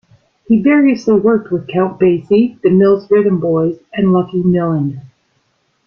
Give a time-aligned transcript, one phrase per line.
[0.47, 5.03] He variously worked with Count Basie, the Mills Rhythm Boys and Lucky Millinder.